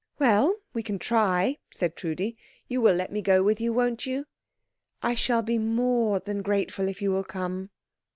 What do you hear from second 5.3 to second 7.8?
be more than grateful if you will come."